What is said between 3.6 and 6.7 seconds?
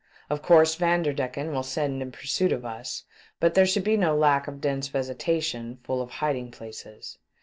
should be no lack of dense vegetation full of hiding